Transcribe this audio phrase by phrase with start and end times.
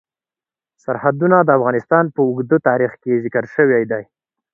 [0.83, 4.03] سرحدونه د افغانستان په اوږده تاریخ کې ذکر شوی دی.